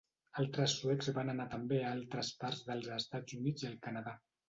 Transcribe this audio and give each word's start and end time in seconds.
Altres 0.43 0.73
suecs 0.77 1.09
van 1.19 1.29
anar 1.35 1.47
també 1.53 1.79
a 1.83 1.93
altres 1.99 2.35
parts 2.43 2.67
dels 2.73 2.91
Estats 3.01 3.41
Units 3.45 3.69
i 3.71 3.73
al 3.75 3.83
Canadà. 3.89 4.21